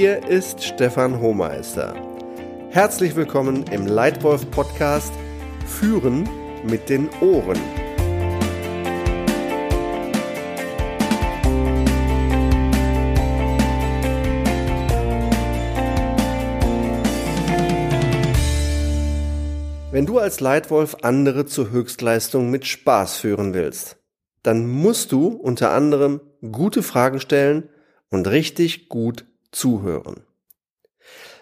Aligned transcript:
Hier 0.00 0.26
ist 0.26 0.64
Stefan 0.64 1.20
Hohmeister. 1.20 1.94
Herzlich 2.70 3.16
willkommen 3.16 3.64
im 3.64 3.86
Leitwolf 3.86 4.50
Podcast 4.50 5.12
Führen 5.66 6.26
mit 6.66 6.88
den 6.88 7.10
Ohren. 7.20 7.58
Wenn 19.90 20.06
du 20.06 20.18
als 20.18 20.40
Leitwolf 20.40 20.96
andere 21.02 21.44
zur 21.44 21.70
Höchstleistung 21.70 22.50
mit 22.50 22.64
Spaß 22.64 23.18
führen 23.18 23.52
willst, 23.52 23.98
dann 24.42 24.66
musst 24.66 25.12
du 25.12 25.26
unter 25.26 25.72
anderem 25.72 26.22
gute 26.50 26.82
Fragen 26.82 27.20
stellen 27.20 27.68
und 28.08 28.26
richtig 28.28 28.88
gut 28.88 29.26
zuhören. 29.52 30.24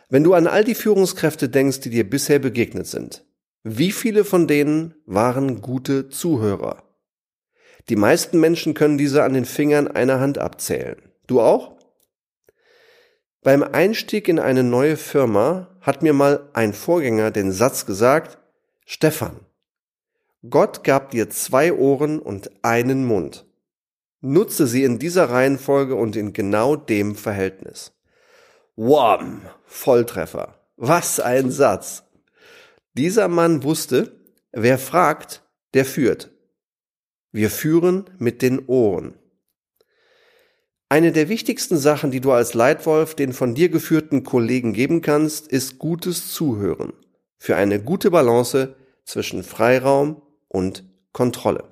Wenn 0.09 0.25
du 0.25 0.35
an 0.35 0.47
all 0.47 0.65
die 0.65 0.75
Führungskräfte 0.75 1.49
denkst, 1.49 1.81
die 1.81 1.91
dir 1.91 2.09
bisher 2.09 2.39
begegnet 2.39 2.87
sind, 2.87 3.25
wie 3.63 3.93
viele 3.93 4.25
von 4.25 4.47
denen 4.47 4.95
waren 5.05 5.61
gute 5.61 6.09
Zuhörer? 6.09 6.83
Die 7.89 7.97
meisten 7.97 8.41
Menschen 8.41 8.75
können 8.75 8.99
diese 8.99 9.23
an 9.25 9.35
den 9.35 9.45
Fingern 9.45 9.89
einer 9.89 10.21
Hand 10.21 10.39
abzählen. 10.39 10.97
Du 11.27 11.41
auch? 11.41 11.77
Beim 13.43 13.63
Einstieg 13.63 14.29
in 14.29 14.39
eine 14.39 14.63
neue 14.63 14.97
Firma 14.97 15.79
hat 15.81 16.03
mir 16.03 16.13
mal 16.13 16.49
ein 16.55 16.73
Vorgänger 16.73 17.31
den 17.31 17.53
Satz 17.53 17.87
gesagt, 17.87 18.39
Stefan, 18.85 19.41
Gott 20.49 20.85
gab 20.85 21.11
dir 21.11 21.31
zwei 21.31 21.73
Ohren 21.73 22.19
und 22.19 22.51
einen 22.63 23.05
Mund. 23.05 23.47
Nutze 24.21 24.67
sie 24.67 24.85
in 24.85 24.99
dieser 24.99 25.31
Reihenfolge 25.31 25.95
und 25.95 26.17
in 26.17 26.33
genau 26.33 26.77
dem 26.77 27.15
Verhältnis. 27.15 27.93
Wham! 28.81 29.43
Volltreffer. 29.65 30.55
Was 30.77 31.19
ein 31.19 31.51
Satz. 31.51 32.05
Dieser 32.95 33.27
Mann 33.27 33.65
wusste, 33.65 34.21
wer 34.53 34.79
fragt, 34.79 35.43
der 35.75 35.85
führt. 35.85 36.31
Wir 37.33 37.51
führen 37.51 38.09
mit 38.19 38.41
den 38.41 38.67
Ohren. 38.67 39.15
Eine 40.89 41.11
der 41.11 41.29
wichtigsten 41.29 41.77
Sachen, 41.77 42.13
die 42.13 42.21
du 42.21 42.31
als 42.31 42.55
Leitwolf 42.55 43.17
den 43.17 43.33
von 43.33 43.57
dir 43.57 43.69
geführten 43.69 44.23
Kollegen 44.23 44.75
geben 44.75 45.03
kannst, 45.03 45.49
ist 45.49 45.81
gutes 45.81 46.33
Zuhören 46.33 46.93
für 47.37 47.57
eine 47.57 47.83
gute 47.83 48.13
Balance 48.13 48.77
zwischen 49.05 49.43
Freiraum 49.43 50.23
und 50.47 50.85
Kontrolle. 51.13 51.65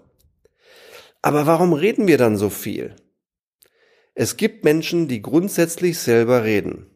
Aber 1.22 1.46
warum 1.46 1.72
reden 1.72 2.08
wir 2.08 2.18
dann 2.18 2.36
so 2.36 2.50
viel? 2.50 2.96
Es 4.16 4.36
gibt 4.36 4.64
Menschen, 4.64 5.06
die 5.06 5.22
grundsätzlich 5.22 6.00
selber 6.00 6.42
reden 6.42 6.90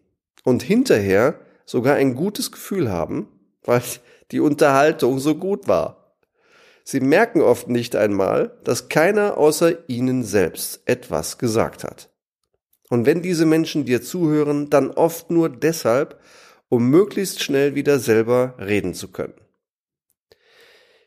und 0.44 0.62
hinterher 0.62 1.40
sogar 1.66 1.96
ein 1.96 2.14
gutes 2.14 2.50
Gefühl 2.52 2.90
haben, 2.90 3.28
weil 3.62 3.82
die 4.30 4.40
Unterhaltung 4.40 5.18
so 5.18 5.34
gut 5.34 5.68
war. 5.68 6.16
Sie 6.84 7.00
merken 7.00 7.40
oft 7.40 7.68
nicht 7.68 7.94
einmal, 7.94 8.58
dass 8.64 8.88
keiner 8.88 9.36
außer 9.36 9.88
ihnen 9.88 10.24
selbst 10.24 10.80
etwas 10.86 11.38
gesagt 11.38 11.84
hat. 11.84 12.10
Und 12.88 13.06
wenn 13.06 13.22
diese 13.22 13.46
Menschen 13.46 13.84
dir 13.84 14.02
zuhören, 14.02 14.70
dann 14.70 14.90
oft 14.90 15.30
nur 15.30 15.48
deshalb, 15.48 16.20
um 16.68 16.90
möglichst 16.90 17.42
schnell 17.42 17.74
wieder 17.74 17.98
selber 17.98 18.54
reden 18.58 18.94
zu 18.94 19.08
können. 19.08 19.34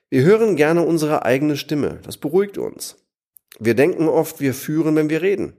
Wir 0.09 0.23
hören 0.23 0.55
gerne 0.55 0.83
unsere 0.83 1.25
eigene 1.25 1.57
Stimme, 1.57 1.99
das 2.03 2.17
beruhigt 2.17 2.57
uns. 2.57 3.03
Wir 3.59 3.75
denken 3.75 4.07
oft, 4.07 4.39
wir 4.39 4.53
führen, 4.53 4.95
wenn 4.95 5.09
wir 5.09 5.21
reden. 5.21 5.53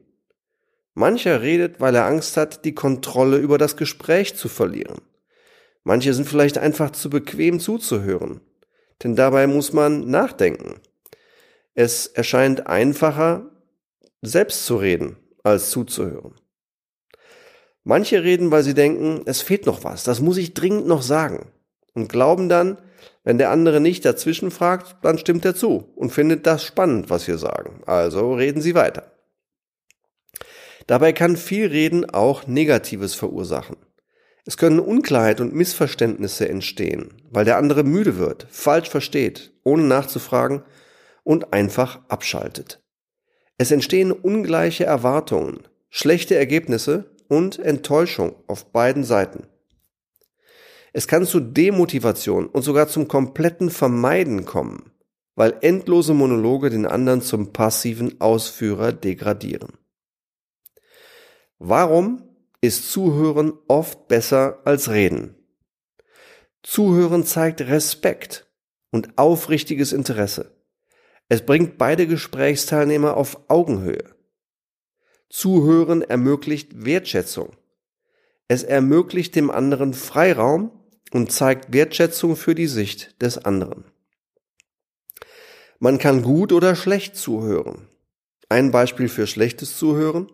Mancher 0.95 1.43
redet, 1.43 1.81
weil 1.81 1.95
er 1.95 2.07
Angst 2.07 2.37
hat, 2.37 2.65
die 2.65 2.75
Kontrolle 2.75 3.39
über 3.39 3.59
das 3.59 3.77
Gespräch 3.77 4.37
zu 4.37 4.49
verlieren. 4.49 5.01
Manche 5.83 6.15
sind 6.15 6.29
vielleicht 6.29 6.57
einfach 6.57 6.91
zu 6.93 7.11
bequem 7.11 7.61
zuzuhören, 7.61 8.41
denn 9.03 9.17
dabei 9.17 9.47
muss 9.47 9.73
man 9.73 10.09
nachdenken. 10.09 10.81
Es 11.75 12.07
erscheint 12.07 12.69
einfacher, 12.69 13.51
selbst 14.23 14.65
zu 14.65 14.77
reden, 14.77 15.17
als 15.43 15.71
zuzuhören. 15.71 16.35
Manche 17.83 18.23
reden, 18.23 18.51
weil 18.51 18.63
sie 18.63 18.73
denken, 18.73 19.23
es 19.27 19.43
fehlt 19.43 19.67
noch 19.67 19.85
was, 19.85 20.05
das 20.05 20.21
muss 20.21 20.39
ich 20.39 20.55
dringend 20.55 20.87
noch 20.87 21.03
sagen, 21.03 21.51
und 21.93 22.09
glauben 22.09 22.49
dann, 22.49 22.79
wenn 23.25 23.39
der 23.39 23.51
andere 23.51 23.81
nicht 23.81 24.05
dazwischen 24.05 24.51
fragt, 24.51 24.97
dann 25.03 25.19
stimmt 25.19 25.45
er 25.45 25.55
zu 25.55 25.93
und 25.97 26.11
findet 26.11 26.47
das 26.47 26.63
spannend, 26.63 27.11
was 27.11 27.27
wir 27.27 27.39
sagen. 27.39 27.83
Also 27.87 28.35
reden 28.35 28.61
Sie 28.61 28.75
weiter. 28.75 29.14
Dabei 30.87 31.13
kann 31.13 31.37
viel 31.37 31.67
Reden 31.69 32.09
auch 32.11 32.47
Negatives 32.47 33.15
verursachen. 33.15 33.77
Es 34.45 34.59
können 34.59 34.81
Unklarheit 34.81 35.41
und 35.41 35.55
Missverständnisse 35.55 36.49
entstehen, 36.49 37.15
weil 37.31 37.47
der 37.47 37.57
andere 37.57 37.83
müde 37.83 38.19
wird, 38.19 38.47
falsch 38.51 38.91
versteht, 38.91 39.53
ohne 39.63 39.85
nachzufragen 39.85 40.63
und 41.23 41.55
einfach 41.55 42.01
abschaltet. 42.09 42.83
Es 43.57 43.71
entstehen 43.71 44.13
ungleiche 44.13 44.85
Erwartungen, 44.85 45.61
schlechte 45.89 46.35
Ergebnisse 46.35 47.11
und 47.29 47.59
Enttäuschung 47.59 48.35
auf 48.47 48.71
beiden 48.73 49.05
Seiten. 49.05 49.47
Es 50.93 51.09
kann 51.09 51.27
zu 51.27 51.41
Demotivation 51.41 52.47
und 52.47 52.63
sogar 52.63 52.89
zum 52.89 53.09
kompletten 53.09 53.71
Vermeiden 53.71 54.45
kommen, 54.45 54.93
weil 55.35 55.57
endlose 55.63 56.13
Monologe 56.13 56.69
den 56.69 56.87
anderen 56.87 57.23
zum 57.23 57.53
passiven 57.53 58.21
Ausführer 58.21 58.93
degradieren. 58.93 59.73
Warum 61.67 62.29
ist 62.61 62.93
Zuhören 62.93 63.55
oft 63.69 64.07
besser 64.07 64.61
als 64.67 64.91
Reden? 64.91 65.35
Zuhören 66.63 67.25
zeigt 67.25 67.63
Respekt 67.63 68.47
und 68.91 69.17
aufrichtiges 69.17 69.95
Interesse. 69.95 70.55
Es 71.31 71.47
bringt 71.47 71.79
beide 71.79 72.07
Gesprächsteilnehmer 72.07 73.17
auf 73.17 73.49
Augenhöhe. 73.49 74.15
Zuhören 75.31 76.03
ermöglicht 76.03 76.85
Wertschätzung. 76.85 77.57
Es 78.47 78.63
ermöglicht 78.63 79.35
dem 79.35 79.51
anderen 79.51 79.95
Freiraum 79.95 80.71
und 81.13 81.33
zeigt 81.33 81.73
Wertschätzung 81.73 82.37
für 82.37 82.55
die 82.55 82.67
Sicht 82.67 83.23
des 83.23 83.39
anderen. 83.39 83.87
Man 85.79 85.97
kann 85.97 86.21
gut 86.21 86.53
oder 86.53 86.77
schlecht 86.77 87.17
zuhören. 87.17 87.89
Ein 88.51 88.71
Beispiel 88.71 89.09
für 89.09 89.27
schlechtes 89.27 89.79
Zuhören. 89.79 90.31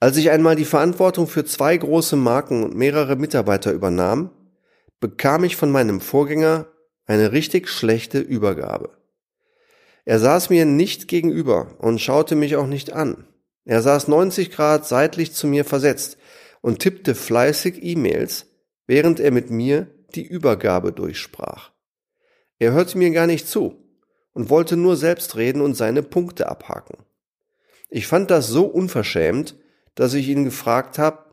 Als 0.00 0.16
ich 0.16 0.30
einmal 0.30 0.54
die 0.54 0.64
Verantwortung 0.64 1.26
für 1.26 1.44
zwei 1.44 1.76
große 1.76 2.14
Marken 2.14 2.62
und 2.62 2.76
mehrere 2.76 3.16
Mitarbeiter 3.16 3.72
übernahm, 3.72 4.30
bekam 5.00 5.42
ich 5.44 5.56
von 5.56 5.70
meinem 5.70 6.00
Vorgänger 6.00 6.66
eine 7.06 7.32
richtig 7.32 7.68
schlechte 7.68 8.20
Übergabe. 8.20 8.90
Er 10.04 10.20
saß 10.20 10.50
mir 10.50 10.64
nicht 10.64 11.08
gegenüber 11.08 11.76
und 11.78 12.00
schaute 12.00 12.36
mich 12.36 12.56
auch 12.56 12.66
nicht 12.66 12.92
an. 12.92 13.26
Er 13.64 13.82
saß 13.82 14.08
90 14.08 14.50
Grad 14.50 14.86
seitlich 14.86 15.32
zu 15.32 15.46
mir 15.46 15.64
versetzt 15.64 16.16
und 16.60 16.78
tippte 16.78 17.14
fleißig 17.14 17.82
E-Mails, 17.82 18.46
während 18.86 19.20
er 19.20 19.32
mit 19.32 19.50
mir 19.50 19.88
die 20.14 20.26
Übergabe 20.26 20.92
durchsprach. 20.92 21.72
Er 22.58 22.72
hörte 22.72 22.96
mir 22.98 23.10
gar 23.10 23.26
nicht 23.26 23.48
zu 23.48 23.76
und 24.32 24.48
wollte 24.48 24.76
nur 24.76 24.96
selbst 24.96 25.36
reden 25.36 25.60
und 25.60 25.74
seine 25.74 26.02
Punkte 26.02 26.48
abhaken. 26.48 26.98
Ich 27.90 28.06
fand 28.06 28.30
das 28.30 28.48
so 28.48 28.64
unverschämt, 28.64 29.56
dass 29.98 30.14
ich 30.14 30.28
ihn 30.28 30.44
gefragt 30.44 30.96
habe, 30.96 31.24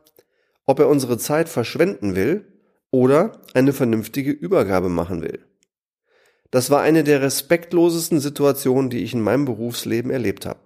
ob 0.66 0.80
er 0.80 0.88
unsere 0.88 1.18
Zeit 1.18 1.48
verschwenden 1.48 2.16
will 2.16 2.52
oder 2.90 3.40
eine 3.54 3.72
vernünftige 3.72 4.32
Übergabe 4.32 4.88
machen 4.88 5.22
will. 5.22 5.44
Das 6.50 6.68
war 6.68 6.80
eine 6.80 7.04
der 7.04 7.22
respektlosesten 7.22 8.18
Situationen, 8.18 8.90
die 8.90 9.04
ich 9.04 9.14
in 9.14 9.20
meinem 9.20 9.44
Berufsleben 9.44 10.10
erlebt 10.10 10.46
habe. 10.46 10.58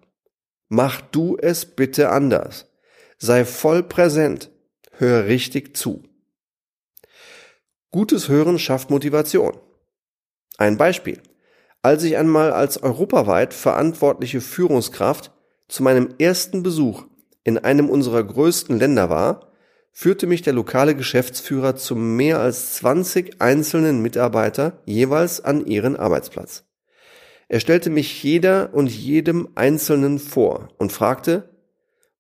Mach 0.71 1.03
du 1.03 1.37
es 1.37 1.67
bitte 1.67 2.09
anders. 2.09 2.71
Sei 3.19 3.45
voll 3.45 3.83
präsent. 3.83 4.51
Hör 4.93 5.27
richtig 5.27 5.77
zu. 5.77 6.03
Gutes 7.91 8.31
Hören 8.31 8.59
schafft 8.59 8.89
Motivation. 8.89 9.59
Ein 10.57 10.79
Beispiel. 10.79 11.21
Als 11.83 12.03
ich 12.05 12.17
einmal 12.17 12.51
als 12.51 12.83
europaweit 12.83 13.53
verantwortliche 13.53 14.41
Führungskraft 14.41 15.33
zu 15.69 15.83
meinem 15.83 16.15
ersten 16.19 16.63
Besuch 16.63 17.05
in 17.45 17.59
einem 17.59 17.89
unserer 17.89 18.23
größten 18.23 18.79
Länder 18.79 19.11
war, 19.11 19.51
führte 19.93 20.27
mich 20.27 20.43
der 20.43 20.53
lokale 20.53 20.95
Geschäftsführer 20.95 21.77
zu 21.77 21.97
mehr 21.97 22.41
als 22.41 22.75
20 22.75 23.41
einzelnen 23.41 24.01
Mitarbeiter 24.03 24.81
jeweils 24.85 25.45
an 25.45 25.67
ihren 25.67 25.97
Arbeitsplatz. 25.97 26.65
Er 27.49 27.61
stellte 27.61 27.91
mich 27.91 28.23
jeder 28.23 28.73
und 28.73 28.87
jedem 28.87 29.49
Einzelnen 29.57 30.19
vor 30.19 30.69
und 30.79 30.93
fragte, 30.93 31.51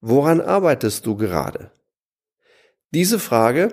woran 0.00 0.40
arbeitest 0.40 1.06
du 1.06 1.16
gerade? 1.16 1.70
Diese 2.92 3.20
Frage 3.20 3.68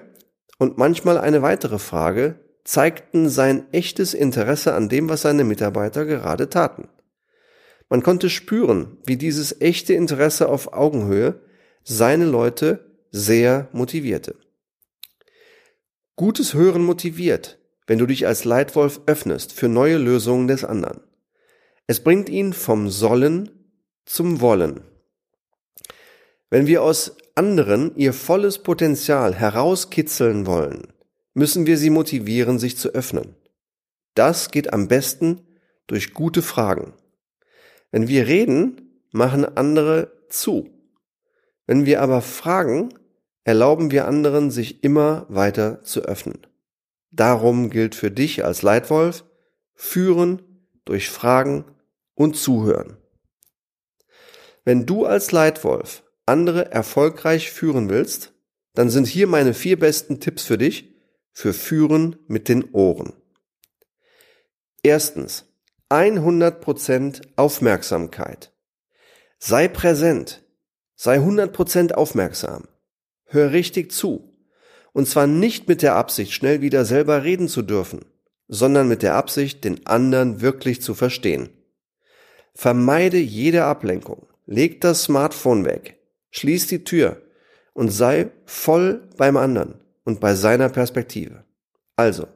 und 0.59 0.77
manchmal 0.77 1.17
eine 1.17 1.41
weitere 1.41 1.79
Frage 1.79 2.39
zeigten 2.63 3.29
sein 3.29 3.65
echtes 3.71 4.13
Interesse 4.13 4.75
an 4.75 4.89
dem, 4.89 5.09
was 5.09 5.21
seine 5.23 5.43
Mitarbeiter 5.43 6.05
gerade 6.05 6.49
taten. 6.49 6.89
Man 7.89 8.03
konnte 8.03 8.29
spüren, 8.29 8.97
wie 9.05 9.17
dieses 9.17 9.61
echte 9.61 9.93
Interesse 9.93 10.49
auf 10.49 10.73
Augenhöhe 10.73 11.41
seine 11.83 12.25
Leute 12.25 12.91
sehr 13.11 13.69
motivierte. 13.71 14.35
Gutes 16.15 16.53
Hören 16.53 16.83
motiviert, 16.83 17.59
wenn 17.85 17.99
du 17.99 18.05
dich 18.05 18.27
als 18.27 18.43
Leitwolf 18.43 19.01
öffnest 19.05 19.53
für 19.53 19.69
neue 19.69 19.97
Lösungen 19.97 20.47
des 20.47 20.65
anderen. 20.65 20.99
Es 21.85 22.01
bringt 22.01 22.27
ihn 22.27 22.51
vom 22.53 22.89
Sollen 22.89 23.49
zum 24.05 24.41
Wollen. 24.41 24.81
Wenn 26.49 26.67
wir 26.67 26.83
aus 26.83 27.15
anderen 27.35 27.95
ihr 27.95 28.13
volles 28.13 28.59
Potenzial 28.59 29.35
herauskitzeln 29.35 30.45
wollen, 30.45 30.93
müssen 31.33 31.65
wir 31.65 31.77
sie 31.77 31.89
motivieren, 31.89 32.57
sich 32.57 32.77
zu 32.77 32.89
öffnen. 32.89 33.35
Das 34.15 34.49
geht 34.49 34.73
am 34.73 34.87
besten 34.87 35.41
durch 35.85 36.13
gute 36.13 36.41
Fragen. 36.41 36.93
Wenn 37.97 38.07
wir 38.07 38.27
reden, 38.27 39.01
machen 39.09 39.43
andere 39.43 40.11
zu. 40.29 40.69
Wenn 41.65 41.87
wir 41.87 41.99
aber 42.03 42.21
fragen, 42.21 42.93
erlauben 43.43 43.89
wir 43.89 44.07
anderen, 44.07 44.51
sich 44.51 44.83
immer 44.83 45.25
weiter 45.29 45.81
zu 45.81 46.03
öffnen. 46.03 46.45
Darum 47.09 47.71
gilt 47.71 47.95
für 47.95 48.11
dich 48.11 48.45
als 48.45 48.61
Leitwolf, 48.61 49.25
führen 49.73 50.43
durch 50.85 51.09
Fragen 51.09 51.65
und 52.13 52.35
zuhören. 52.35 52.97
Wenn 54.63 54.85
du 54.85 55.07
als 55.07 55.31
Leitwolf 55.31 56.03
andere 56.27 56.71
erfolgreich 56.71 57.49
führen 57.51 57.89
willst, 57.89 58.31
dann 58.75 58.91
sind 58.91 59.07
hier 59.07 59.25
meine 59.25 59.55
vier 59.55 59.79
besten 59.79 60.19
Tipps 60.19 60.43
für 60.43 60.59
dich 60.59 60.93
für 61.31 61.51
Führen 61.51 62.17
mit 62.27 62.47
den 62.47 62.71
Ohren. 62.73 63.13
Erstens, 64.83 65.46
100% 65.89 67.21
Aufmerksamkeit. 67.37 68.51
Sei 69.39 69.67
präsent. 69.67 70.43
Sei 70.95 71.17
100% 71.17 71.93
aufmerksam. 71.93 72.67
Hör 73.25 73.51
richtig 73.51 73.91
zu. 73.91 74.33
Und 74.91 75.07
zwar 75.07 75.27
nicht 75.27 75.67
mit 75.67 75.81
der 75.81 75.95
Absicht, 75.95 76.33
schnell 76.33 76.61
wieder 76.61 76.83
selber 76.83 77.23
reden 77.23 77.47
zu 77.47 77.61
dürfen, 77.61 78.05
sondern 78.47 78.87
mit 78.87 79.03
der 79.03 79.15
Absicht, 79.15 79.63
den 79.63 79.85
anderen 79.85 80.41
wirklich 80.41 80.81
zu 80.81 80.93
verstehen. 80.93 81.49
Vermeide 82.55 83.17
jede 83.17 83.65
Ablenkung. 83.65 84.27
Leg 84.45 84.81
das 84.81 85.03
Smartphone 85.03 85.65
weg. 85.65 85.99
Schließ 86.31 86.67
die 86.67 86.83
Tür 86.83 87.21
und 87.73 87.89
sei 87.89 88.31
voll 88.45 89.07
beim 89.17 89.37
anderen 89.37 89.75
und 90.03 90.19
bei 90.19 90.33
seiner 90.33 90.69
Perspektive. 90.69 91.43
Also, 91.95 92.27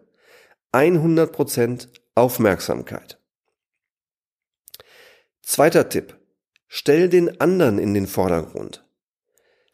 100% 0.74 1.88
Aufmerksamkeit. 2.16 3.21
Zweiter 5.54 5.90
Tipp. 5.90 6.18
Stell 6.70 7.10
den 7.10 7.42
anderen 7.42 7.78
in 7.78 7.94
den 7.94 8.08
Vordergrund. 8.08 8.86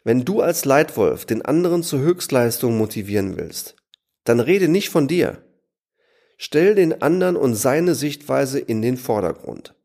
Wenn 0.04 0.26
du 0.26 0.42
als 0.42 0.66
Leitwolf 0.66 1.28
den 1.28 1.44
anderen 1.44 1.84
zur 1.84 2.00
Höchstleistung 2.00 2.80
motivieren 2.80 3.38
willst, 3.38 3.76
dann 4.24 4.40
rede 4.40 4.70
nicht 4.70 4.90
von 4.90 5.08
dir. 5.08 5.44
Stell 6.40 6.74
den 6.74 7.04
anderen 7.04 7.36
und 7.36 7.54
seine 7.54 7.94
Sichtweise 7.94 8.58
in 8.58 8.82
den 8.82 8.98
Vordergrund. 8.98 9.76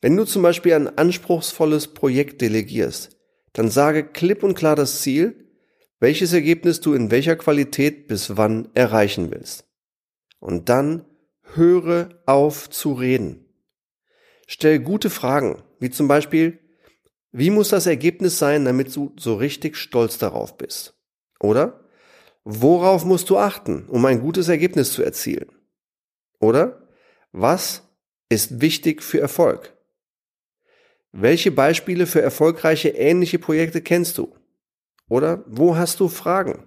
Wenn 0.00 0.16
du 0.16 0.24
zum 0.24 0.42
Beispiel 0.42 0.72
ein 0.72 0.98
anspruchsvolles 0.98 1.94
Projekt 1.94 2.40
delegierst, 2.40 3.16
dann 3.52 3.70
sage 3.70 4.02
klipp 4.02 4.42
und 4.42 4.54
klar 4.54 4.74
das 4.74 5.00
Ziel, 5.00 5.48
welches 6.00 6.32
Ergebnis 6.32 6.80
du 6.80 6.94
in 6.94 7.12
welcher 7.12 7.36
Qualität 7.36 8.08
bis 8.08 8.36
wann 8.36 8.68
erreichen 8.74 9.30
willst. 9.30 9.64
Und 10.40 10.68
dann 10.68 11.04
höre 11.54 12.20
auf 12.26 12.68
zu 12.68 12.94
reden. 12.94 13.44
Stell 14.50 14.78
gute 14.78 15.10
Fragen, 15.10 15.62
wie 15.78 15.90
zum 15.90 16.08
Beispiel, 16.08 16.58
wie 17.32 17.50
muss 17.50 17.68
das 17.68 17.84
Ergebnis 17.84 18.38
sein, 18.38 18.64
damit 18.64 18.96
du 18.96 19.14
so 19.18 19.34
richtig 19.34 19.76
stolz 19.76 20.16
darauf 20.16 20.56
bist? 20.56 20.94
Oder 21.38 21.84
worauf 22.44 23.04
musst 23.04 23.28
du 23.28 23.36
achten, 23.36 23.84
um 23.88 24.06
ein 24.06 24.22
gutes 24.22 24.48
Ergebnis 24.48 24.94
zu 24.94 25.02
erzielen? 25.02 25.50
Oder 26.40 26.88
was 27.30 27.82
ist 28.30 28.62
wichtig 28.62 29.02
für 29.02 29.20
Erfolg? 29.20 29.76
Welche 31.12 31.52
Beispiele 31.52 32.06
für 32.06 32.22
erfolgreiche 32.22 32.88
ähnliche 32.88 33.38
Projekte 33.38 33.82
kennst 33.82 34.16
du? 34.16 34.34
Oder 35.10 35.44
wo 35.46 35.76
hast 35.76 36.00
du 36.00 36.08
Fragen? 36.08 36.66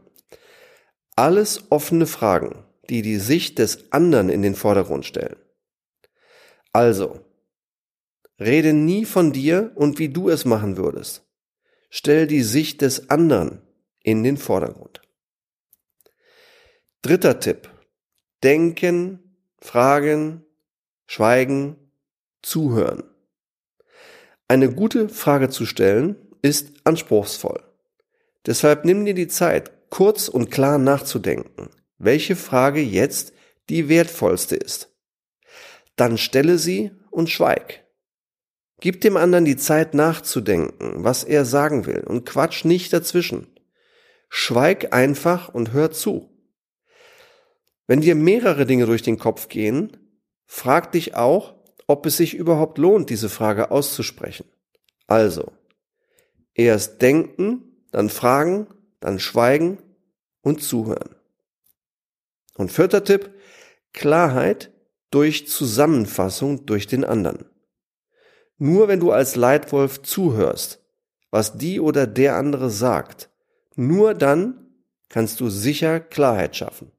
Alles 1.15 1.71
offene 1.71 2.05
Fragen, 2.05 2.63
die 2.91 3.01
die 3.01 3.17
Sicht 3.17 3.57
des 3.57 3.91
anderen 3.91 4.29
in 4.29 4.43
den 4.43 4.53
Vordergrund 4.53 5.03
stellen. 5.03 5.37
Also, 6.73 7.30
rede 8.41 8.73
nie 8.73 9.05
von 9.05 9.31
dir 9.31 9.71
und 9.75 9.99
wie 9.99 10.09
du 10.09 10.29
es 10.29 10.45
machen 10.45 10.75
würdest. 10.75 11.23
Stell 11.89 12.25
die 12.25 12.41
Sicht 12.41 12.81
des 12.81 13.09
anderen 13.09 13.61
in 14.01 14.23
den 14.23 14.37
Vordergrund. 14.37 15.01
Dritter 17.01 17.39
Tipp. 17.39 17.69
Denken, 18.43 19.37
fragen, 19.59 20.43
schweigen, 21.05 21.75
zuhören. 22.41 23.03
Eine 24.47 24.73
gute 24.73 25.09
Frage 25.09 25.49
zu 25.49 25.65
stellen 25.65 26.15
ist 26.41 26.73
anspruchsvoll. 26.83 27.63
Deshalb 28.45 28.85
nimm 28.85 29.05
dir 29.05 29.13
die 29.13 29.27
Zeit, 29.27 29.89
kurz 29.89 30.27
und 30.27 30.49
klar 30.49 30.79
nachzudenken, 30.79 31.69
welche 31.99 32.35
Frage 32.35 32.81
jetzt 32.81 33.33
die 33.69 33.87
wertvollste 33.87 34.55
ist. 34.55 34.89
Dann 35.95 36.17
stelle 36.17 36.57
sie 36.57 36.91
und 37.11 37.29
schweig. 37.29 37.85
Gib 38.81 38.99
dem 39.01 39.15
anderen 39.15 39.45
die 39.45 39.57
Zeit 39.57 39.93
nachzudenken, 39.93 41.03
was 41.03 41.23
er 41.23 41.45
sagen 41.45 41.85
will, 41.85 42.03
und 42.03 42.25
quatsch 42.25 42.65
nicht 42.65 42.91
dazwischen. 42.91 43.45
Schweig 44.27 44.91
einfach 44.91 45.49
und 45.53 45.71
hör 45.71 45.91
zu. 45.91 46.29
Wenn 47.85 48.01
dir 48.01 48.15
mehrere 48.15 48.65
Dinge 48.65 48.87
durch 48.87 49.03
den 49.03 49.19
Kopf 49.19 49.49
gehen, 49.49 49.97
frag 50.47 50.91
dich 50.93 51.15
auch, 51.15 51.53
ob 51.85 52.07
es 52.07 52.17
sich 52.17 52.33
überhaupt 52.33 52.79
lohnt, 52.79 53.11
diese 53.11 53.29
Frage 53.29 53.69
auszusprechen. 53.69 54.45
Also, 55.05 55.51
erst 56.55 57.03
denken, 57.03 57.85
dann 57.91 58.09
fragen, 58.09 58.65
dann 58.99 59.19
schweigen 59.19 59.77
und 60.41 60.63
zuhören. 60.63 61.15
Und 62.55 62.71
vierter 62.71 63.03
Tipp, 63.03 63.29
Klarheit 63.93 64.71
durch 65.11 65.47
Zusammenfassung 65.47 66.65
durch 66.65 66.87
den 66.87 67.03
anderen. 67.03 67.50
Nur 68.63 68.87
wenn 68.87 68.99
du 68.99 69.11
als 69.11 69.35
Leitwolf 69.35 70.03
zuhörst, 70.03 70.83
was 71.31 71.57
die 71.57 71.79
oder 71.79 72.05
der 72.05 72.35
andere 72.35 72.69
sagt, 72.69 73.31
nur 73.75 74.13
dann 74.13 74.67
kannst 75.09 75.39
du 75.39 75.49
sicher 75.49 75.99
Klarheit 75.99 76.55
schaffen. 76.55 76.91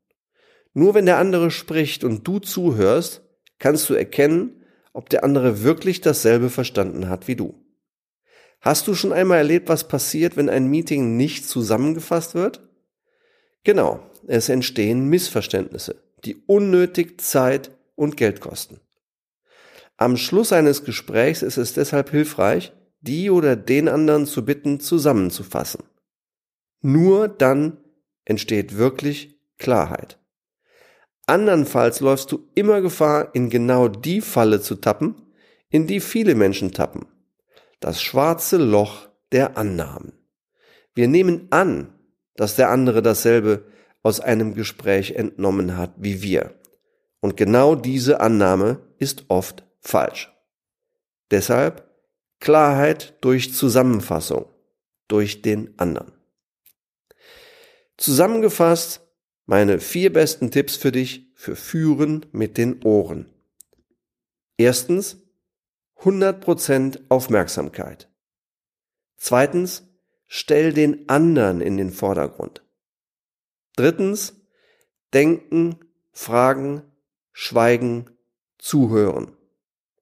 Nur 0.75 0.95
wenn 0.95 1.07
der 1.07 1.19
andere 1.19 1.53
spricht 1.53 2.03
und 2.03 2.27
du 2.27 2.41
zuhörst, 2.41 3.23
kannst 3.61 3.89
du 3.89 3.95
erkennen, 3.95 4.65
ob 4.93 5.09
der 5.09 5.23
andere 5.23 5.63
wirklich 5.63 6.01
dasselbe 6.01 6.51
verstanden 6.51 7.09
hat 7.09 7.29
wie 7.29 7.37
du. 7.37 7.55
Hast 8.61 8.89
du 8.89 8.95
schon 8.95 9.13
einmal 9.13 9.39
erlebt, 9.39 9.69
was 9.69 9.87
passiert, 9.87 10.37
wenn 10.37 10.49
ein 10.49 10.67
Meeting 10.67 11.17
nicht 11.17 11.49
zusammengefasst 11.49 12.35
wird? 12.35 12.61
Genau, 13.63 14.01
es 14.27 14.49
entstehen 14.49 15.09
Missverständnisse, 15.09 16.03
die 16.25 16.43
unnötig 16.45 17.21
Zeit 17.21 17.71
und 17.95 18.17
Geld 18.17 18.41
kosten. 18.41 18.81
Am 20.03 20.17
Schluss 20.17 20.53
eines 20.53 20.83
Gesprächs 20.83 21.43
ist 21.43 21.59
es 21.59 21.75
deshalb 21.75 22.11
hilfreich, 22.11 22.73
die 23.03 23.31
oder 23.31 23.55
den 23.55 23.89
anderen 23.89 24.27
zu 24.27 24.45
bitten, 24.45 24.81
zusammenzufassen. 24.81 25.85
Nur 26.81 27.29
dann 27.29 27.77
entsteht 28.25 28.77
wirklich 28.77 29.39
Klarheit. 29.59 30.19
Andernfalls 31.27 32.01
läufst 32.01 32.33
du 32.33 32.49
immer 32.57 32.81
Gefahr, 32.81 33.33
in 33.33 33.49
genau 33.49 33.87
die 33.87 34.21
Falle 34.21 34.61
zu 34.61 34.75
tappen, 34.75 35.15
in 35.69 35.87
die 35.87 36.01
viele 36.01 36.35
Menschen 36.35 36.73
tappen 36.73 37.07
das 37.79 38.03
schwarze 38.03 38.57
Loch 38.57 39.09
der 39.31 39.57
Annahmen. 39.57 40.13
Wir 40.95 41.07
nehmen 41.07 41.47
an, 41.51 41.95
dass 42.35 42.57
der 42.57 42.71
andere 42.71 43.03
dasselbe 43.03 43.67
aus 44.03 44.19
einem 44.19 44.55
Gespräch 44.55 45.13
entnommen 45.13 45.77
hat 45.77 45.93
wie 45.97 46.23
wir. 46.23 46.55
Und 47.21 47.37
genau 47.37 47.77
diese 47.77 48.21
Annahme 48.21 48.81
ist 48.99 49.27
oft 49.29 49.65
falsch. 49.83 50.33
Deshalb 51.31 51.89
Klarheit 52.41 53.17
durch 53.21 53.55
Zusammenfassung, 53.55 54.47
durch 55.09 55.43
den 55.43 55.79
anderen. 55.79 56.13
Zusammengefasst 57.97 59.01
meine 59.47 59.81
vier 59.81 60.13
besten 60.13 60.51
Tipps 60.51 60.77
für 60.77 60.93
dich 60.93 61.31
für 61.35 61.57
Führen 61.57 62.27
mit 62.33 62.57
den 62.57 62.83
Ohren. 62.83 63.33
Erstens, 64.57 65.19
100% 65.99 67.01
Aufmerksamkeit. 67.09 68.11
Zweitens, 69.17 69.85
stell 70.27 70.73
den 70.73 71.09
anderen 71.09 71.61
in 71.61 71.77
den 71.77 71.93
Vordergrund. 71.93 72.65
Drittens, 73.77 74.35
denken, 75.15 75.77
fragen, 76.11 76.83
schweigen, 77.33 78.11
zuhören. 78.59 79.37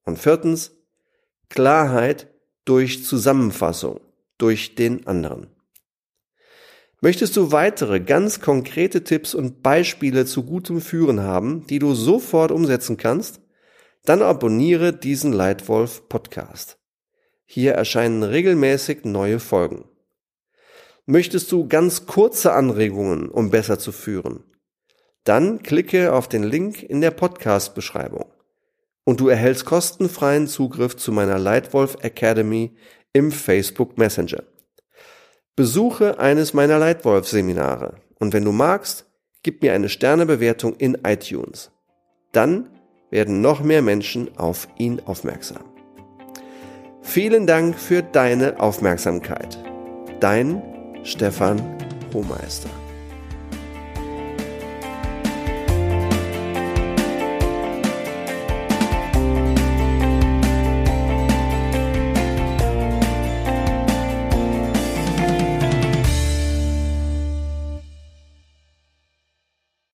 Und 0.05 0.17
viertens, 0.19 0.71
Klarheit 1.49 2.27
durch 2.65 3.03
Zusammenfassung, 3.03 3.99
durch 4.37 4.75
den 4.75 5.05
anderen. 5.07 5.47
Möchtest 7.01 7.35
du 7.35 7.51
weitere 7.51 7.99
ganz 7.99 8.39
konkrete 8.39 9.03
Tipps 9.03 9.33
und 9.33 9.63
Beispiele 9.63 10.25
zu 10.25 10.43
gutem 10.43 10.81
Führen 10.81 11.21
haben, 11.21 11.65
die 11.67 11.79
du 11.79 11.93
sofort 11.93 12.51
umsetzen 12.51 12.97
kannst? 12.97 13.41
Dann 14.05 14.21
abonniere 14.21 14.93
diesen 14.93 15.33
Leitwolf 15.33 16.07
Podcast. 16.09 16.77
Hier 17.45 17.73
erscheinen 17.73 18.23
regelmäßig 18.23 19.03
neue 19.03 19.39
Folgen. 19.39 19.85
Möchtest 21.05 21.51
du 21.51 21.67
ganz 21.67 22.05
kurze 22.05 22.53
Anregungen, 22.53 23.29
um 23.29 23.49
besser 23.49 23.79
zu 23.79 23.91
führen? 23.91 24.43
Dann 25.23 25.63
klicke 25.63 26.13
auf 26.13 26.29
den 26.29 26.43
Link 26.43 26.81
in 26.81 27.01
der 27.01 27.11
Podcast-Beschreibung 27.11 28.31
und 29.11 29.19
du 29.19 29.27
erhältst 29.27 29.65
kostenfreien 29.65 30.47
Zugriff 30.47 30.95
zu 30.95 31.11
meiner 31.11 31.37
Leitwolf 31.37 31.97
Academy 31.99 32.77
im 33.11 33.33
Facebook 33.33 33.97
Messenger. 33.97 34.43
Besuche 35.57 36.17
eines 36.17 36.53
meiner 36.53 36.79
Leitwolf-Seminare 36.79 37.95
und 38.19 38.31
wenn 38.31 38.45
du 38.45 38.53
magst, 38.53 39.05
gib 39.43 39.63
mir 39.63 39.73
eine 39.73 39.89
Sternebewertung 39.89 40.77
in 40.77 40.97
iTunes. 41.05 41.71
Dann 42.31 42.69
werden 43.09 43.41
noch 43.41 43.61
mehr 43.61 43.81
Menschen 43.81 44.37
auf 44.37 44.69
ihn 44.77 45.01
aufmerksam. 45.01 45.65
Vielen 47.01 47.45
Dank 47.47 47.77
für 47.77 48.03
deine 48.03 48.61
Aufmerksamkeit. 48.61 49.61
Dein 50.21 50.61
Stefan 51.03 51.61
Hohmeister. 52.13 52.69